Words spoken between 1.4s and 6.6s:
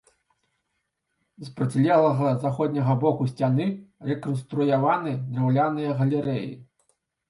З процілеглага, заходняга боку сцяны рэканструяваны драўляныя галерэі.